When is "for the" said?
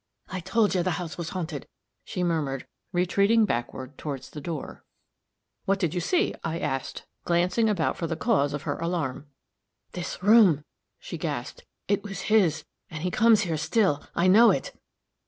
7.97-8.15